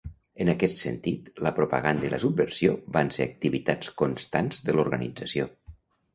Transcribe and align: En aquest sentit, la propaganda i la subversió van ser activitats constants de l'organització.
En 0.43 0.49
aquest 0.51 0.77
sentit, 0.83 1.27
la 1.47 1.51
propaganda 1.59 2.07
i 2.07 2.11
la 2.13 2.19
subversió 2.23 2.73
van 2.99 3.13
ser 3.19 3.27
activitats 3.29 3.93
constants 4.03 4.65
de 4.71 4.79
l'organització. 4.79 5.49